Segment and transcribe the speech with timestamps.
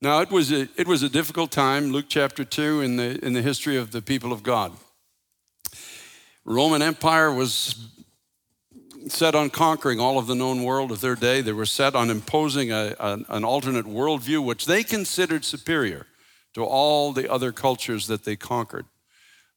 [0.00, 3.32] Now, it was a, it was a difficult time, Luke chapter 2, in the, in
[3.32, 4.72] the history of the people of God.
[6.44, 7.88] Roman Empire was
[9.08, 11.40] set on conquering all of the known world of their day.
[11.40, 16.06] They were set on imposing a, a, an alternate worldview, which they considered superior
[16.54, 18.86] to all the other cultures that they conquered.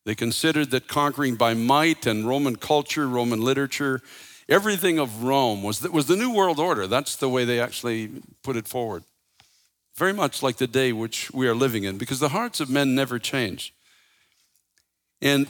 [0.06, 4.02] They considered that conquering by might and Roman culture, Roman literature,
[4.50, 6.88] everything of Rome was, was the new world order.
[6.88, 8.10] That's the way they actually
[8.42, 9.04] put it forward.
[10.02, 12.96] Very much like the day which we are living in, because the hearts of men
[12.96, 13.72] never change.
[15.22, 15.46] And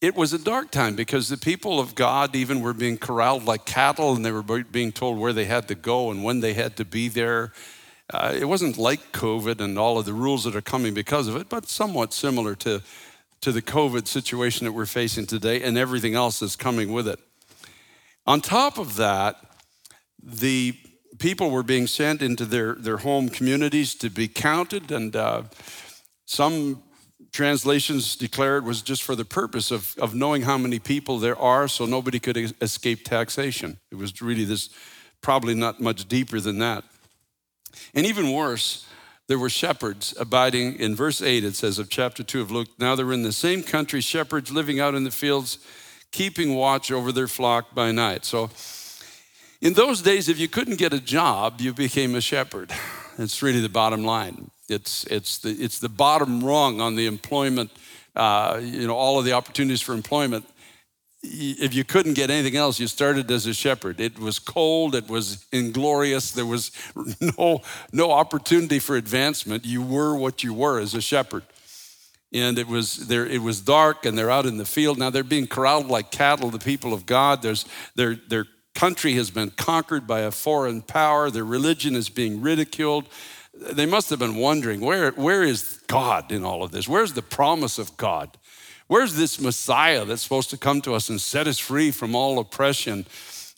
[0.00, 3.66] it was a dark time because the people of God even were being corralled like
[3.66, 6.74] cattle and they were being told where they had to go and when they had
[6.76, 7.52] to be there.
[8.08, 11.36] Uh, it wasn't like COVID and all of the rules that are coming because of
[11.36, 12.80] it, but somewhat similar to,
[13.42, 17.20] to the COVID situation that we're facing today and everything else that's coming with it.
[18.26, 19.36] On top of that,
[20.18, 20.78] the
[21.20, 25.42] people were being sent into their, their home communities to be counted, and uh,
[26.26, 26.82] some
[27.30, 31.38] translations declare it was just for the purpose of, of knowing how many people there
[31.38, 33.78] are so nobody could escape taxation.
[33.92, 34.70] It was really this,
[35.20, 36.82] probably not much deeper than that.
[37.94, 38.86] And even worse,
[39.28, 42.68] there were shepherds abiding in verse 8, it says of chapter 2 of Luke.
[42.80, 45.58] Now they're in the same country, shepherds living out in the fields,
[46.10, 48.24] keeping watch over their flock by night.
[48.24, 48.50] So
[49.60, 52.72] in those days, if you couldn't get a job, you became a shepherd.
[53.18, 54.50] It's really the bottom line.
[54.68, 57.70] It's, it's, the, it's the bottom rung on the employment,
[58.16, 60.46] uh, you know, all of the opportunities for employment.
[61.22, 64.00] If you couldn't get anything else, you started as a shepherd.
[64.00, 66.70] It was cold, it was inglorious, there was
[67.38, 67.60] no,
[67.92, 69.66] no opportunity for advancement.
[69.66, 71.42] You were what you were as a shepherd.
[72.32, 74.98] And it was there, it was dark, and they're out in the field.
[74.98, 77.42] Now they're being corralled like cattle, the people of God.
[77.42, 82.40] There's, their, their country has been conquered by a foreign power, their religion is being
[82.40, 83.06] ridiculed
[83.54, 86.88] they must have been wondering where, where is God in all of this?
[86.88, 88.36] Where's the promise of God?
[88.86, 92.38] Where's this Messiah that's supposed to come to us and set us free from all
[92.38, 93.06] oppression?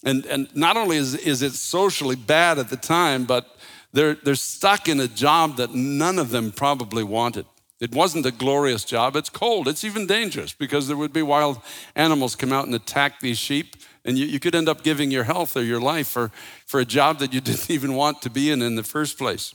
[0.05, 3.57] And, and not only is, is it socially bad at the time, but
[3.93, 7.47] they're, they're stuck in a job that none of them probably wanted.
[7.81, 9.17] It wasn't a glorious job.
[9.17, 9.69] It's cold.
[9.69, 11.61] It's even dangerous because there would be wild
[11.97, 13.77] animals come out and attack these sheep.
[14.05, 16.31] And you, you could end up giving your health or your life for,
[16.67, 19.55] for a job that you didn't even want to be in in the first place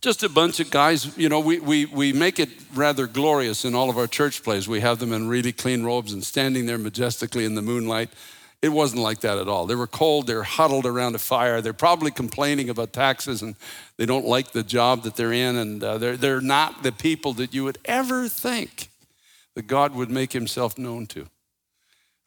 [0.00, 1.16] just a bunch of guys.
[1.18, 4.68] You know, we, we, we make it rather glorious in all of our church plays.
[4.68, 8.10] We have them in really clean robes and standing there majestically in the moonlight.
[8.60, 9.66] It wasn't like that at all.
[9.66, 11.60] They were cold, they're huddled around a fire.
[11.60, 13.54] They're probably complaining about taxes and
[13.96, 17.32] they don't like the job that they're in, and uh, they're, they're not the people
[17.34, 18.88] that you would ever think
[19.54, 21.28] that God would make himself known to.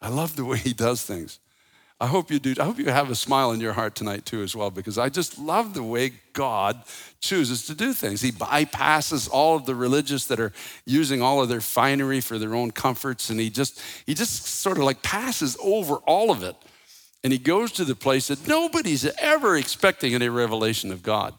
[0.02, 1.38] I love the way he does things.
[2.00, 2.56] I hope you do.
[2.58, 5.08] I hope you have a smile in your heart tonight too, as well, because I
[5.08, 6.82] just love the way God
[7.20, 8.20] chooses to do things.
[8.20, 10.52] He bypasses all of the religious that are
[10.84, 14.78] using all of their finery for their own comforts, and he just he just sort
[14.78, 16.56] of like passes over all of it,
[17.22, 21.34] and he goes to the place that nobody's ever expecting any revelation of God.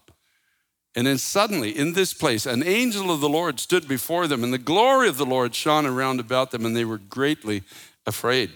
[0.96, 4.54] And then suddenly, in this place, an angel of the Lord stood before them, and
[4.54, 7.64] the glory of the Lord shone around about them, and they were greatly
[8.06, 8.52] afraid.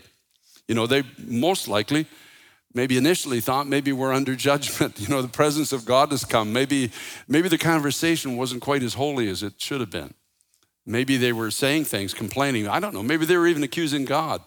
[0.68, 2.06] You know, they most likely,
[2.74, 5.00] maybe initially thought maybe we're under judgment.
[5.00, 6.52] You know, the presence of God has come.
[6.52, 6.91] Maybe,
[7.28, 10.13] maybe the conversation wasn't quite as holy as it should have been.
[10.85, 12.68] Maybe they were saying things, complaining.
[12.68, 13.03] I don't know.
[13.03, 14.41] Maybe they were even accusing God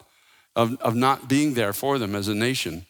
[0.56, 2.86] of, of not being there for them as a nation.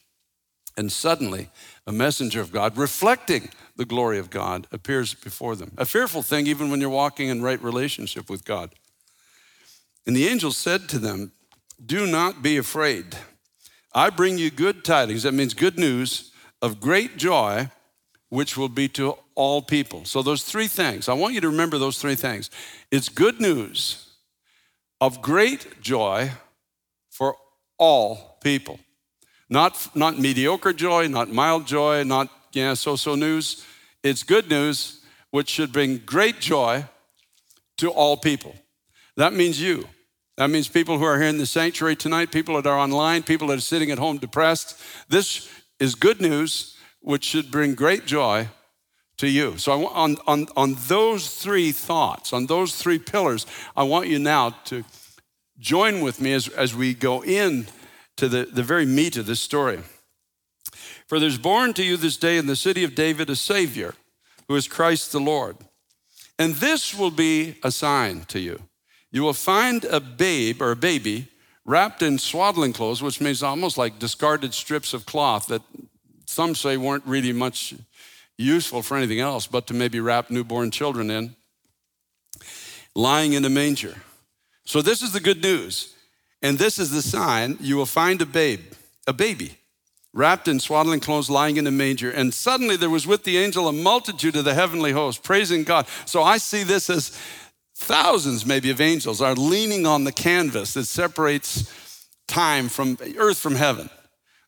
[0.76, 1.50] And suddenly,
[1.86, 5.72] a messenger of God, reflecting the glory of God, appears before them.
[5.76, 8.70] A fearful thing, even when you're walking in right relationship with God.
[10.06, 11.32] And the angel said to them,
[11.84, 13.16] do not be afraid.
[13.92, 15.24] I bring you good tidings.
[15.24, 16.32] That means good news
[16.62, 17.70] of great joy,
[18.28, 20.04] which will be to all people.
[20.04, 22.50] So, those three things, I want you to remember those three things.
[22.90, 24.06] It's good news
[25.00, 26.30] of great joy
[27.10, 27.36] for
[27.78, 28.78] all people.
[29.48, 33.64] Not, not mediocre joy, not mild joy, not yeah, so so news.
[34.02, 35.00] It's good news,
[35.30, 36.84] which should bring great joy
[37.78, 38.54] to all people.
[39.16, 39.86] That means you.
[40.40, 43.48] That means people who are here in the sanctuary tonight, people that are online, people
[43.48, 44.80] that are sitting at home depressed.
[45.10, 48.48] This is good news, which should bring great joy
[49.18, 49.58] to you.
[49.58, 53.44] So, on, on, on those three thoughts, on those three pillars,
[53.76, 54.82] I want you now to
[55.58, 57.66] join with me as, as we go in
[58.16, 59.80] to the, the very meat of this story.
[61.06, 63.92] For there's born to you this day in the city of David a Savior,
[64.48, 65.58] who is Christ the Lord.
[66.38, 68.62] And this will be a sign to you
[69.10, 71.28] you will find a babe or a baby
[71.64, 75.62] wrapped in swaddling clothes, which means almost like discarded strips of cloth that
[76.26, 77.74] some say weren't really much
[78.36, 81.34] useful for anything else but to maybe wrap newborn children in,
[82.94, 83.94] lying in a manger.
[84.64, 85.94] So, this is the good news.
[86.42, 88.60] And this is the sign you will find a babe,
[89.06, 89.58] a baby,
[90.14, 92.10] wrapped in swaddling clothes, lying in a manger.
[92.10, 95.86] And suddenly there was with the angel a multitude of the heavenly host, praising God.
[96.06, 97.18] So, I see this as
[97.80, 103.56] thousands, maybe, of angels are leaning on the canvas that separates time from earth from
[103.56, 103.90] heaven.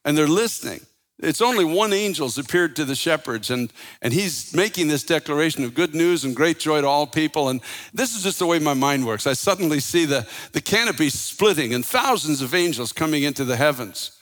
[0.05, 0.81] And they're listening.
[1.19, 5.75] It's only one angel's appeared to the shepherds, and, and he's making this declaration of
[5.75, 7.49] good news and great joy to all people.
[7.49, 7.61] And
[7.94, 9.26] this is just the way my mind works.
[9.26, 14.19] I suddenly see the, the canopy splitting and thousands of angels coming into the heavens.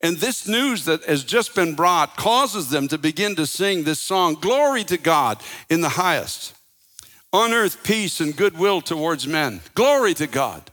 [0.00, 4.00] And this news that has just been brought causes them to begin to sing this
[4.00, 6.57] song Glory to God in the highest.
[7.32, 9.60] On earth, peace and goodwill towards men.
[9.74, 10.70] Glory to God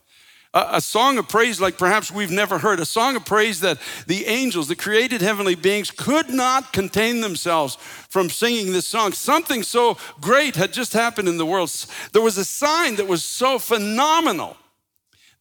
[0.55, 4.25] a, song of praise like perhaps we've never heard, a song of praise that the
[4.25, 7.75] angels, the created heavenly beings, could not contain themselves
[8.09, 9.11] from singing this song.
[9.11, 11.69] Something so great had just happened in the world.
[12.13, 14.55] There was a sign that was so phenomenal.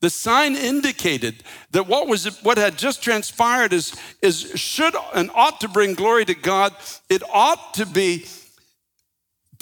[0.01, 5.61] The sign indicated that what was what had just transpired is, is should and ought
[5.61, 6.75] to bring glory to God.
[7.09, 8.27] It ought to be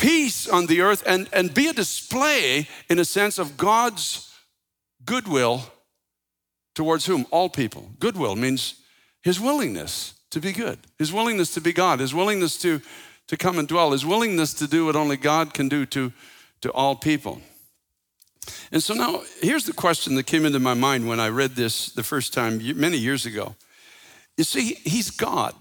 [0.03, 4.35] peace on the earth and, and be a display, in a sense, of God's
[5.05, 5.63] goodwill
[6.75, 7.25] towards whom?
[7.31, 7.89] All people.
[8.01, 8.75] Goodwill means
[9.23, 12.83] his willingness to be good, his willingness to be God, his willingness to,
[13.29, 16.13] to come and dwell, his willingness to do what only God can do to,
[16.63, 17.41] to all people.
[18.73, 21.93] And so now, here's the question that came into my mind when I read this
[21.93, 23.55] the first time many years ago.
[24.37, 25.55] You see, he's God.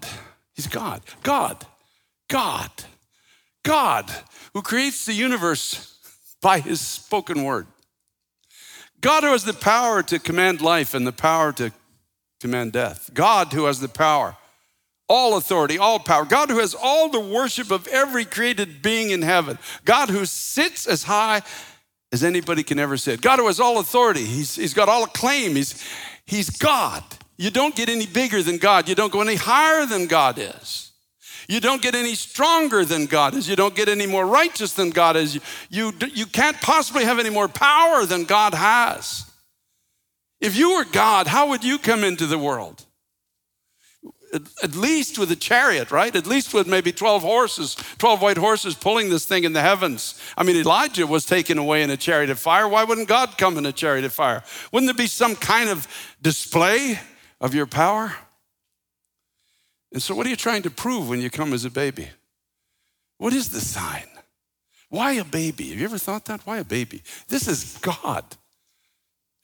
[0.54, 1.02] He's God.
[1.22, 1.64] God.
[2.28, 2.70] God.
[3.62, 4.10] God
[4.54, 5.96] who creates the universe
[6.40, 7.66] by his spoken word.
[9.00, 11.72] God who has the power to command life and the power to
[12.40, 13.10] command death.
[13.14, 14.36] God who has the power,
[15.08, 16.24] all authority, all power.
[16.24, 19.58] God who has all the worship of every created being in heaven.
[19.84, 21.42] God who sits as high
[22.12, 23.20] as anybody can ever sit.
[23.20, 24.24] God who has all authority.
[24.24, 25.56] He's, he's got all acclaim.
[25.56, 25.82] He's,
[26.26, 27.02] he's God.
[27.36, 28.88] You don't get any bigger than God.
[28.88, 30.91] You don't go any higher than God is.
[31.48, 33.48] You don't get any stronger than God is.
[33.48, 35.34] You don't get any more righteous than God is.
[35.34, 35.40] You,
[35.70, 39.30] you, you can't possibly have any more power than God has.
[40.40, 42.84] If you were God, how would you come into the world?
[44.34, 46.14] At, at least with a chariot, right?
[46.16, 50.20] At least with maybe 12 horses, 12 white horses pulling this thing in the heavens.
[50.36, 52.66] I mean, Elijah was taken away in a chariot of fire.
[52.66, 54.42] Why wouldn't God come in a chariot of fire?
[54.72, 55.86] Wouldn't there be some kind of
[56.20, 56.98] display
[57.40, 58.14] of your power?
[59.92, 62.08] And so, what are you trying to prove when you come as a baby?
[63.18, 64.06] What is the sign?
[64.88, 65.70] Why a baby?
[65.70, 66.46] Have you ever thought that?
[66.46, 67.02] Why a baby?
[67.28, 68.24] This is God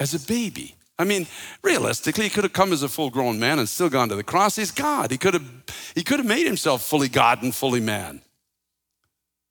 [0.00, 0.74] as a baby.
[0.98, 1.26] I mean,
[1.62, 4.24] realistically, he could have come as a full grown man and still gone to the
[4.24, 4.56] cross.
[4.56, 5.10] He's God.
[5.10, 5.48] He could have,
[5.94, 8.20] he could have made himself fully God and fully man.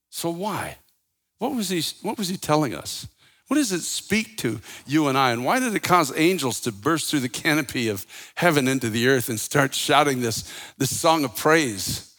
[0.10, 0.78] So why?
[1.38, 3.08] What was he, what was he telling us?
[3.48, 5.32] What does it speak to you and I?
[5.32, 8.06] And why did it cause angels to burst through the canopy of
[8.36, 12.14] heaven into the earth and start shouting this, this song of praise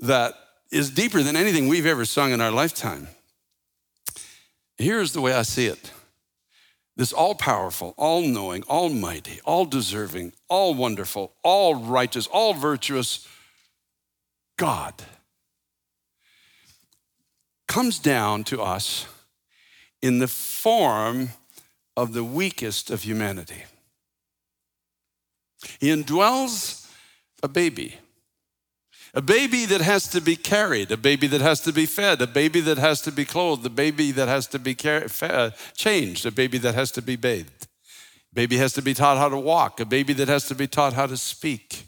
[0.00, 0.34] that
[0.72, 3.06] is deeper than anything we've ever sung in our lifetime?
[4.76, 5.92] Here's the way I see it
[6.96, 13.26] this all powerful, all knowing, almighty, all deserving, all wonderful, all righteous, all virtuous
[14.58, 14.94] God
[17.66, 19.06] comes down to us
[20.02, 21.30] in the form
[21.96, 23.64] of the weakest of humanity.
[25.78, 26.88] He indwells
[27.42, 27.96] a baby,
[29.14, 32.26] a baby that has to be carried, a baby that has to be fed, a
[32.26, 36.26] baby that has to be clothed, a baby that has to be car- fed, changed,
[36.26, 37.68] a baby that has to be bathed.
[38.32, 40.66] A baby has to be taught how to walk, a baby that has to be
[40.66, 41.86] taught how to speak.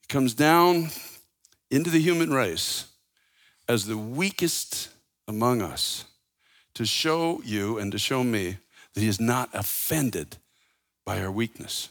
[0.00, 0.90] He comes down
[1.70, 2.86] into the human race
[3.68, 4.90] as the weakest
[5.26, 6.04] among us
[6.74, 8.56] to show you and to show me
[8.94, 10.36] that He is not offended
[11.04, 11.90] by our weakness.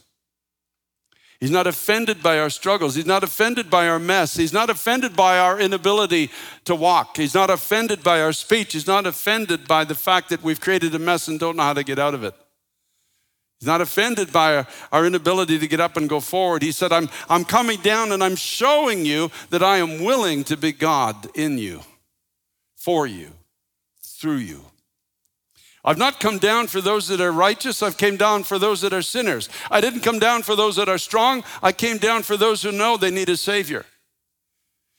[1.40, 2.94] He's not offended by our struggles.
[2.94, 4.34] He's not offended by our mess.
[4.34, 6.30] He's not offended by our inability
[6.64, 7.18] to walk.
[7.18, 8.72] He's not offended by our speech.
[8.72, 11.74] He's not offended by the fact that we've created a mess and don't know how
[11.74, 12.34] to get out of it.
[13.60, 16.62] He's not offended by our, inability to get up and go forward.
[16.62, 20.56] He said, I'm, I'm coming down and I'm showing you that I am willing to
[20.56, 21.80] be God in you,
[22.74, 23.32] for you,
[24.02, 24.64] through you.
[25.84, 28.94] I've not come down for those that are righteous, I've came down for those that
[28.94, 29.50] are sinners.
[29.70, 32.72] I didn't come down for those that are strong, I came down for those who
[32.72, 33.84] know they need a Savior.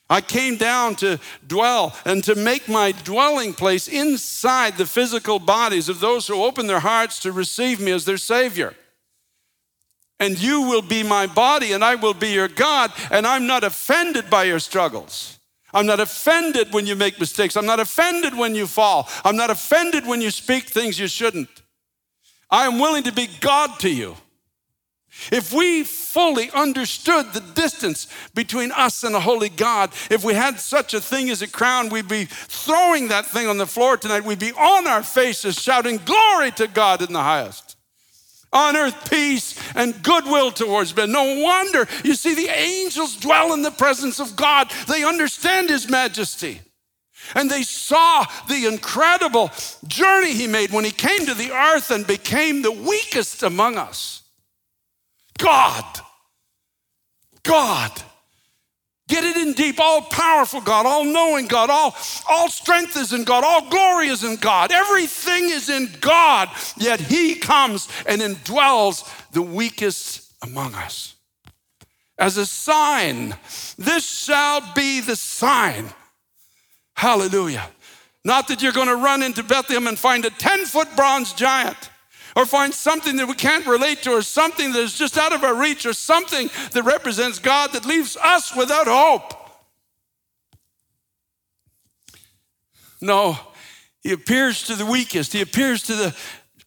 [0.08, 5.88] I came down to dwell and to make my dwelling place inside the physical bodies
[5.88, 8.74] of those who open their hearts to receive me as their Savior.
[10.20, 13.64] And you will be my body, and I will be your God, and I'm not
[13.64, 15.40] offended by your struggles.
[15.76, 17.54] I'm not offended when you make mistakes.
[17.54, 19.10] I'm not offended when you fall.
[19.22, 21.50] I'm not offended when you speak things you shouldn't.
[22.50, 24.16] I am willing to be God to you.
[25.30, 30.60] If we fully understood the distance between us and a holy God, if we had
[30.60, 34.24] such a thing as a crown, we'd be throwing that thing on the floor tonight.
[34.24, 37.65] We'd be on our faces shouting, Glory to God in the highest.
[38.52, 41.12] On earth, peace and goodwill towards men.
[41.12, 45.90] No wonder you see the angels dwell in the presence of God, they understand His
[45.90, 46.60] majesty.
[47.34, 49.50] And they saw the incredible
[49.86, 54.22] journey he made when he came to the earth and became the weakest among us.
[55.38, 55.84] God.
[57.42, 57.90] God.
[59.08, 61.94] Get it in deep, all powerful God, all knowing God, all,
[62.28, 67.00] all strength is in God, all glory is in God, everything is in God, yet
[67.00, 71.14] He comes and indwells the weakest among us.
[72.18, 73.36] As a sign,
[73.78, 75.90] this shall be the sign.
[76.96, 77.68] Hallelujah.
[78.24, 81.90] Not that you're going to run into Bethlehem and find a 10 foot bronze giant
[82.36, 85.42] or find something that we can't relate to, or something that is just out of
[85.42, 89.32] our reach, or something that represents God that leaves us without hope.
[93.00, 93.38] No,
[94.02, 95.32] he appears to the weakest.
[95.32, 96.16] He appears to the,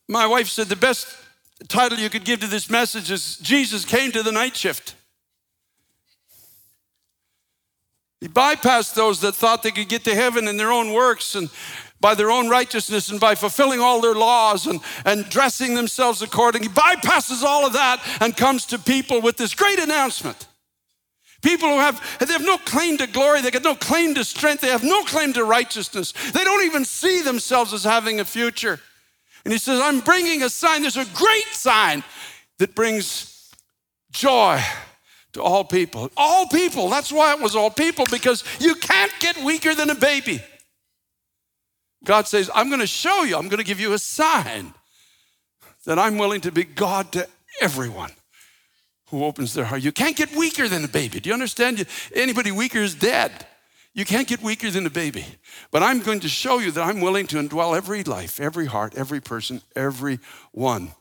[0.08, 1.16] my wife said, the best
[1.68, 4.96] title you could give to this message is Jesus came to the night shift.
[8.20, 11.50] He bypassed those that thought they could get to heaven in their own works and
[12.02, 16.68] by their own righteousness and by fulfilling all their laws and, and dressing themselves accordingly.
[16.68, 20.48] He bypasses all of that and comes to people with this great announcement.
[21.42, 24.62] People who have, they have no claim to glory, they have no claim to strength,
[24.62, 26.12] they have no claim to righteousness.
[26.32, 28.80] They don't even see themselves as having a future.
[29.46, 30.82] And he says, I'm bringing a sign.
[30.82, 32.04] There's a great sign
[32.58, 33.50] that brings
[34.12, 34.62] joy
[35.34, 36.12] to all people.
[36.18, 36.90] All people.
[36.90, 40.44] That's why it was all people, because you can't get weaker than a baby.
[42.04, 44.74] God says, I'm going to show you, I'm going to give you a sign
[45.86, 47.28] that I'm willing to be God to
[47.62, 48.12] everyone
[49.10, 49.82] who opens their heart.
[49.82, 51.20] You can't get weaker than a baby.
[51.20, 51.86] Do you understand?
[52.14, 53.32] Anybody weaker is dead.
[53.94, 55.26] You can't get weaker than a baby.
[55.72, 58.94] But I'm going to show you that I'm willing to indwell every life, every heart,
[58.96, 60.20] every person, every
[60.52, 60.92] one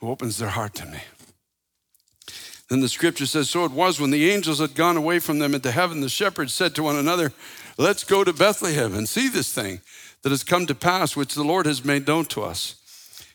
[0.00, 0.98] who opens their heart to me.
[2.68, 5.54] Then the scripture says, So it was when the angels had gone away from them
[5.54, 7.32] into heaven, the shepherds said to one another,
[7.78, 9.80] Let's go to Bethlehem and see this thing
[10.22, 12.76] that has come to pass, which the Lord has made known to us.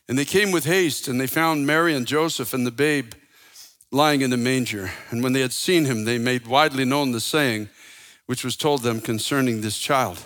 [0.10, 3.14] And they came with haste, and they found Mary and Joseph and the babe
[3.92, 4.92] lying in the manger.
[5.10, 7.70] And when they had seen him, they made widely known the saying
[8.26, 10.24] which was told them concerning this child.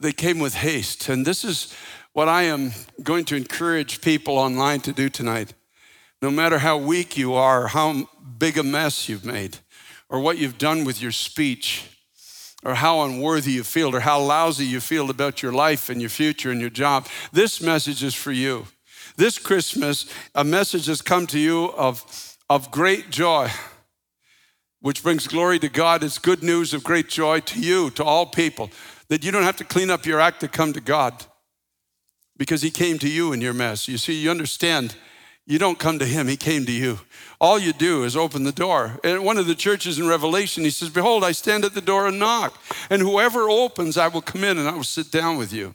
[0.00, 1.08] They came with haste.
[1.08, 1.72] And this is
[2.12, 5.54] what I am going to encourage people online to do tonight.
[6.20, 9.58] No matter how weak you are, how big a mess you've made,
[10.08, 11.88] or what you've done with your speech,
[12.64, 16.10] or how unworthy you feel or how lousy you feel about your life and your
[16.10, 18.66] future and your job, this message is for you.
[19.16, 23.50] This Christmas, a message has come to you of, of great joy,
[24.80, 26.02] which brings glory to God.
[26.02, 28.70] It's good news of great joy to you, to all people,
[29.08, 31.24] that you don't have to clean up your act to come to God
[32.36, 33.88] because He came to you in your mess.
[33.88, 34.96] You see, you understand,
[35.46, 37.00] you don't come to Him, He came to you.
[37.42, 39.00] All you do is open the door.
[39.02, 42.06] And one of the churches in Revelation, he says, Behold, I stand at the door
[42.06, 42.56] and knock.
[42.88, 45.74] And whoever opens, I will come in and I will sit down with you.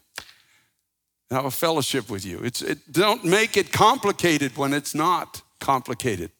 [1.29, 2.39] And I will fellowship with you.
[2.39, 6.31] It's, it, don't make it complicated when it's not complicated.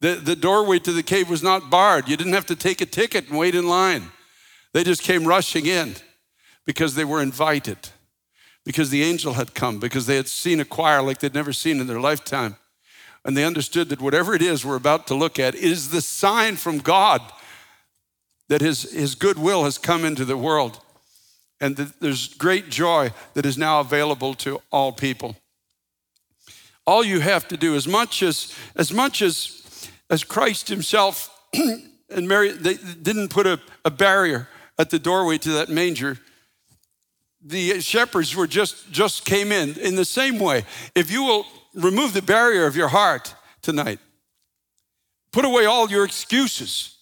[0.00, 2.06] The, the doorway to the cave was not barred.
[2.06, 4.12] You didn't have to take a ticket and wait in line.
[4.74, 5.94] They just came rushing in
[6.66, 7.78] because they were invited,
[8.66, 11.80] because the angel had come, because they had seen a choir like they'd never seen
[11.80, 12.56] in their lifetime
[13.24, 16.56] and they understood that whatever it is we're about to look at is the sign
[16.56, 17.20] from God
[18.48, 20.80] that his, his goodwill has come into the world
[21.60, 25.36] and that there's great joy that is now available to all people.
[26.86, 32.26] All you have to do, as much as as much as as Christ Himself and
[32.26, 34.48] Mary, they didn't put a, a barrier
[34.78, 36.18] at the doorway to that manger.
[37.42, 40.64] The shepherds were just just came in in the same way.
[40.94, 43.98] If you will remove the barrier of your heart tonight.
[45.32, 46.96] Put away all your excuses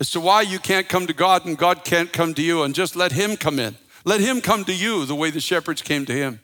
[0.00, 2.74] as to why you can't come to God and God can't come to you, and
[2.74, 3.76] just let Him come in.
[4.04, 6.40] Let Him come to you the way the shepherds came to Him.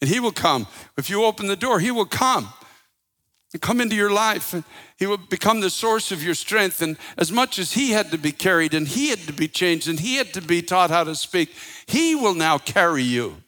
[0.00, 0.66] And He will come.
[0.96, 2.48] If you open the door, He will come
[3.52, 4.54] and come into your life.
[4.96, 6.82] He will become the source of your strength.
[6.82, 9.88] And as much as He had to be carried and He had to be changed
[9.88, 11.52] and He had to be taught how to speak,
[11.86, 13.42] He will now carry you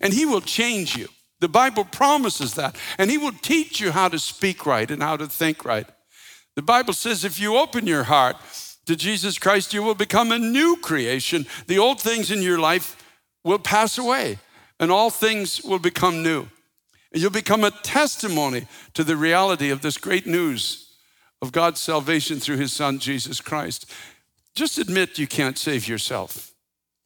[0.00, 1.08] and He will change you.
[1.40, 2.76] The Bible promises that.
[2.98, 5.86] And He will teach you how to speak right and how to think right.
[6.54, 8.36] The Bible says if you open your heart,
[8.86, 11.46] to Jesus Christ, you will become a new creation.
[11.66, 12.96] The old things in your life
[13.44, 14.38] will pass away,
[14.80, 16.46] and all things will become new.
[17.12, 20.94] And you'll become a testimony to the reality of this great news
[21.42, 23.90] of God's salvation through his son, Jesus Christ.
[24.54, 26.52] Just admit you can't save yourself.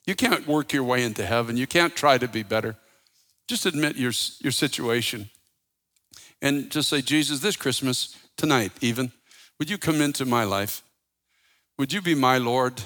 [0.07, 1.57] You can't work your way into heaven.
[1.57, 2.77] You can't try to be better.
[3.51, 5.29] Just admit your, your situation.
[6.41, 9.11] And just say, Jesus, this Christmas, tonight even,
[9.59, 10.85] would you come into my life?
[11.77, 12.81] Would you be my Lord?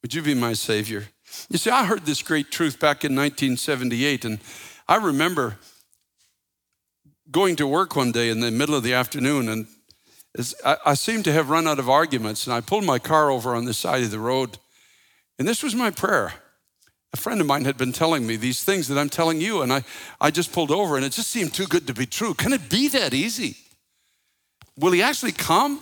[0.00, 1.08] Would you be my Savior?
[1.50, 4.38] You see, I heard this great truth back in 1978, and
[4.88, 5.58] I remember
[7.30, 9.66] going to work one day in the middle of the afternoon, and
[10.64, 13.54] I, I seemed to have run out of arguments, and I pulled my car over
[13.54, 14.56] on the side of the road,
[15.38, 16.32] and this was my prayer.
[17.14, 19.72] A friend of mine had been telling me these things that I'm telling you, and
[19.72, 19.82] I,
[20.20, 22.34] I just pulled over, and it just seemed too good to be true.
[22.34, 23.56] Can it be that easy?
[24.76, 25.80] Will he actually come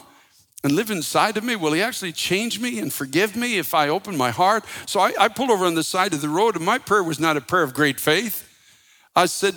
[0.62, 1.56] and live inside of me?
[1.56, 4.64] Will he actually change me and forgive me if I open my heart?
[4.87, 7.18] So I, I pulled over on the side of the road, and my prayer was
[7.18, 8.49] not a prayer of great faith.
[9.16, 9.54] I said,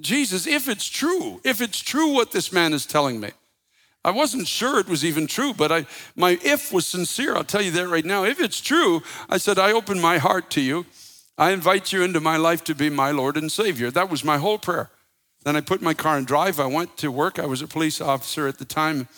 [0.00, 3.30] Jesus, if it's true, if it's true what this man is telling me,
[4.04, 7.34] I wasn't sure it was even true, but I, my if was sincere.
[7.34, 8.24] I'll tell you that right now.
[8.24, 10.84] If it's true, I said, I open my heart to you.
[11.38, 13.90] I invite you into my life to be my Lord and Savior.
[13.90, 14.90] That was my whole prayer.
[15.44, 16.60] Then I put my car in drive.
[16.60, 17.38] I went to work.
[17.38, 19.08] I was a police officer at the time.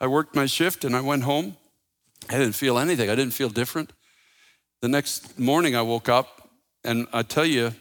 [0.00, 1.56] I worked my shift and I went home.
[2.28, 3.10] I didn't feel anything.
[3.10, 3.92] I didn't feel different.
[4.80, 6.48] The next morning I woke up
[6.82, 7.72] and I tell you,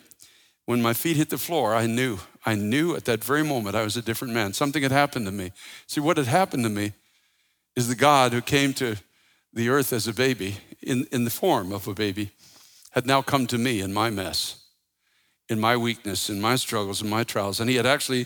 [0.66, 2.20] when my feet hit the floor, I knew.
[2.46, 4.54] I knew at that very moment I was a different man.
[4.54, 5.52] Something had happened to me.
[5.88, 6.94] See, what had happened to me
[7.76, 8.96] is the God who came to
[9.54, 12.32] the earth as a baby, in, in the form of a baby,
[12.92, 14.64] had now come to me in my mess,
[15.50, 17.60] in my weakness, in my struggles, in my trials.
[17.60, 18.26] And he had actually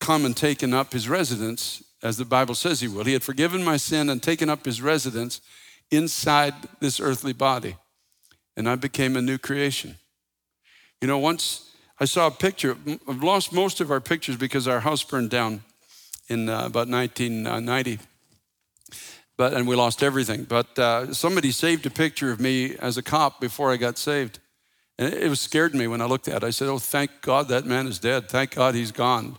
[0.00, 3.04] come and taken up his residence, as the Bible says he will.
[3.04, 5.40] He had forgiven my sin and taken up his residence
[5.90, 7.76] inside this earthly body.
[8.56, 9.96] And I became a new creation.
[11.02, 12.76] You know, once I saw a picture,
[13.08, 15.64] I've lost most of our pictures because our house burned down
[16.28, 17.98] in uh, about 1990.
[19.36, 20.44] But, and we lost everything.
[20.44, 24.38] But uh, somebody saved a picture of me as a cop before I got saved.
[24.96, 26.46] And it, it scared me when I looked at it.
[26.46, 28.28] I said, Oh, thank God that man is dead.
[28.28, 29.38] Thank God he's gone.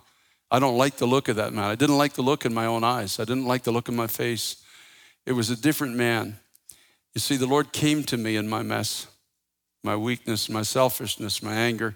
[0.52, 1.64] I don't like the look of that man.
[1.64, 3.22] I didn't like the look in my own eyes.
[3.22, 4.58] I didn't like the look in my face.
[5.26, 6.40] It was a different man.
[7.14, 9.08] You see, the Lord came to me in my mess
[9.84, 11.96] my weakness, my selfishness, my anger,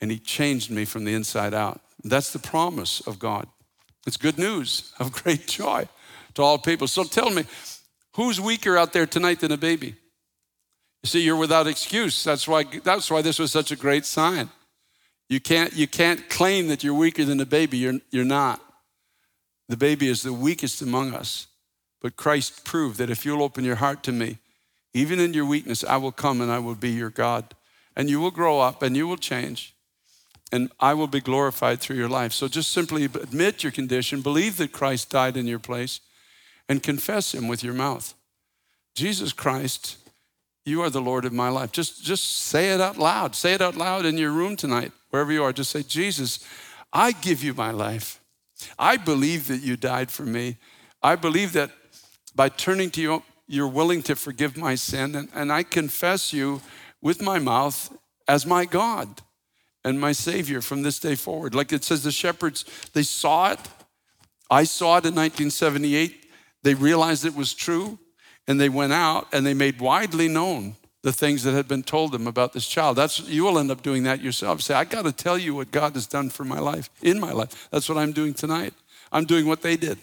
[0.00, 1.80] and He changed me from the inside out.
[2.02, 3.46] That's the promise of God.
[4.06, 5.88] It's good news of great joy
[6.34, 6.86] to all people.
[6.86, 7.44] So tell me,
[8.14, 9.94] who's weaker out there tonight than a baby?
[11.02, 12.22] You see, you're without excuse.
[12.22, 14.50] That's why, that's why this was such a great sign.
[15.28, 17.78] You can't, you can't claim that you're weaker than a baby.
[17.78, 18.60] You're, you're not.
[19.68, 21.46] The baby is the weakest among us.
[22.00, 24.38] But Christ proved that if you'll open your heart to me,
[24.94, 27.54] even in your weakness, I will come and I will be your God.
[27.96, 29.74] And you will grow up and you will change.
[30.50, 32.32] And I will be glorified through your life.
[32.32, 36.00] So just simply admit your condition, believe that Christ died in your place,
[36.68, 38.14] and confess him with your mouth.
[38.94, 39.96] Jesus Christ,
[40.64, 41.72] you are the Lord of my life.
[41.72, 43.34] Just, just say it out loud.
[43.34, 45.52] Say it out loud in your room tonight, wherever you are.
[45.52, 46.46] Just say, Jesus,
[46.92, 48.20] I give you my life.
[48.78, 50.58] I believe that you died for me.
[51.02, 51.70] I believe that
[52.34, 53.22] by turning to you,
[53.52, 56.62] you're willing to forgive my sin, and, and I confess you
[57.02, 57.94] with my mouth
[58.26, 59.20] as my God
[59.84, 61.54] and my Savior from this day forward.
[61.54, 63.60] Like it says, the shepherds, they saw it.
[64.50, 66.30] I saw it in 1978.
[66.62, 67.98] They realized it was true,
[68.48, 72.12] and they went out and they made widely known the things that had been told
[72.12, 72.96] them about this child.
[72.96, 74.62] That's you will end up doing that yourself.
[74.62, 77.32] Say, I got to tell you what God has done for my life, in my
[77.32, 77.68] life.
[77.70, 78.72] That's what I'm doing tonight.
[79.10, 79.98] I'm doing what they did.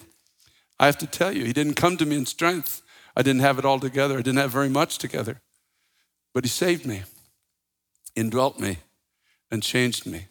[0.78, 2.82] I have to tell you, He didn't come to me in strength.
[3.20, 4.14] I didn't have it all together.
[4.14, 5.42] I didn't have very much together.
[6.32, 7.02] But He saved me,
[8.16, 8.78] indwelt me,
[9.50, 10.28] and changed me.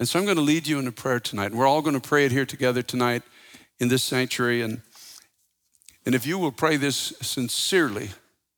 [0.00, 1.54] And so I'm going to lead you in a prayer tonight.
[1.54, 3.22] We're all going to pray it here together tonight
[3.78, 4.62] in this sanctuary.
[4.62, 4.80] And,
[6.04, 8.10] and if you will pray this sincerely,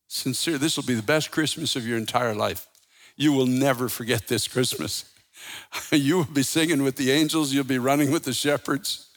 [0.08, 2.66] sincere, this will be the best Christmas of your entire life.
[3.14, 5.04] You will never forget this Christmas.
[5.92, 9.10] you will be singing with the angels, you'll be running with the shepherds,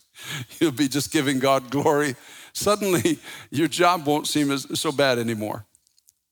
[0.59, 2.17] you'll be just giving God glory
[2.53, 3.19] suddenly
[3.51, 5.65] your job won't seem as, so bad anymore.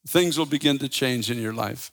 [0.07, 1.91] Things will begin to change in your life.